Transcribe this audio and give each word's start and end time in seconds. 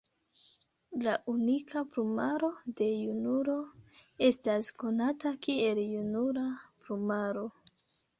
La 1.07 1.11
unika 1.33 1.83
plumaro 1.89 2.47
de 2.79 2.87
junulo 3.01 3.57
estas 4.29 4.71
konata 4.85 5.35
kiel 5.49 5.83
junula 5.91 6.47
plumaro. 6.87 7.45